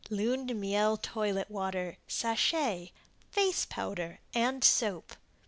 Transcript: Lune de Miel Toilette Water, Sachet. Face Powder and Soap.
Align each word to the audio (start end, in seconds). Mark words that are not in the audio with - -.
Lune 0.09 0.47
de 0.47 0.55
Miel 0.55 0.97
Toilette 0.97 1.51
Water, 1.51 1.95
Sachet. 2.07 2.91
Face 3.29 3.67
Powder 3.67 4.19
and 4.33 4.63
Soap. 4.63 5.13